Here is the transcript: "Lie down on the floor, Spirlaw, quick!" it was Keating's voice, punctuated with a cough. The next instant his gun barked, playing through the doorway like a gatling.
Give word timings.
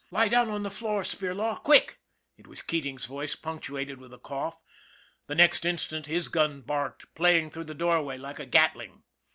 "Lie 0.09 0.29
down 0.29 0.49
on 0.49 0.63
the 0.63 0.71
floor, 0.71 1.03
Spirlaw, 1.03 1.61
quick!" 1.61 1.99
it 2.35 2.47
was 2.47 2.63
Keating's 2.63 3.05
voice, 3.05 3.35
punctuated 3.35 3.99
with 4.01 4.11
a 4.11 4.17
cough. 4.17 4.59
The 5.27 5.35
next 5.35 5.63
instant 5.63 6.07
his 6.07 6.27
gun 6.27 6.61
barked, 6.61 7.13
playing 7.13 7.51
through 7.51 7.65
the 7.65 7.75
doorway 7.75 8.17
like 8.17 8.39
a 8.39 8.47
gatling. 8.47 9.03